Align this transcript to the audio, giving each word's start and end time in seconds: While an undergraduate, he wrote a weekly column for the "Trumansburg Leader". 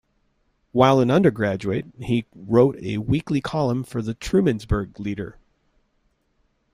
While 0.71 0.99
an 0.99 1.11
undergraduate, 1.11 1.85
he 1.99 2.25
wrote 2.33 2.75
a 2.77 2.97
weekly 2.97 3.39
column 3.39 3.83
for 3.83 4.01
the 4.01 4.15
"Trumansburg 4.15 4.97
Leader". 4.99 5.37